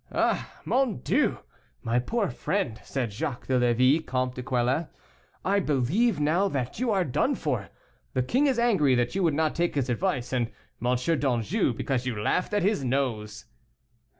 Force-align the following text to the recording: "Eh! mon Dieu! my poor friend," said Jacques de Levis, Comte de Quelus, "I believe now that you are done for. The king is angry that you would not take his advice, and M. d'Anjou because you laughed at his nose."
"Eh! 0.11 0.45
mon 0.65 0.97
Dieu! 1.01 1.37
my 1.83 1.99
poor 1.99 2.27
friend," 2.31 2.81
said 2.83 3.11
Jacques 3.11 3.45
de 3.45 3.59
Levis, 3.59 4.01
Comte 4.07 4.33
de 4.33 4.41
Quelus, 4.41 4.87
"I 5.45 5.59
believe 5.59 6.19
now 6.19 6.47
that 6.47 6.79
you 6.79 6.89
are 6.89 7.03
done 7.05 7.35
for. 7.35 7.69
The 8.13 8.23
king 8.23 8.47
is 8.47 8.57
angry 8.57 8.95
that 8.95 9.13
you 9.13 9.21
would 9.21 9.35
not 9.35 9.53
take 9.53 9.75
his 9.75 9.89
advice, 9.91 10.33
and 10.33 10.51
M. 10.83 10.95
d'Anjou 10.95 11.73
because 11.73 12.07
you 12.07 12.19
laughed 12.19 12.55
at 12.55 12.63
his 12.63 12.83
nose." 12.83 13.45